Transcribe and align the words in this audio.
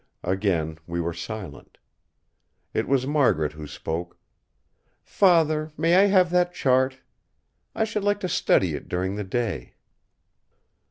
Again 0.23 0.79
we 0.87 0.99
were 0.99 1.13
silent. 1.13 1.77
It 2.73 2.87
was 2.87 3.05
Margaret 3.05 3.51
who 3.51 3.67
spoke: 3.67 4.17
"Father, 5.03 5.71
may 5.77 5.95
I 5.95 6.05
have 6.07 6.31
that 6.31 6.55
chart? 6.55 7.01
I 7.75 7.83
should 7.83 8.03
like 8.03 8.19
to 8.21 8.27
study 8.27 8.73
it 8.73 8.89
during 8.89 9.13
the 9.15 9.23
day!" 9.23 9.75